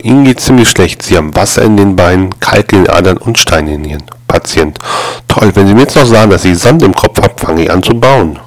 [0.00, 1.02] Ihnen geht's ziemlich schlecht.
[1.02, 4.78] Sie haben Wasser in den Beinen, Kalk in den Adern und Steine in den Patient.
[5.28, 7.70] Toll, wenn Sie mir jetzt noch sagen, dass ich Sand im Kopf habe, fange ich
[7.70, 8.38] an zu bauen.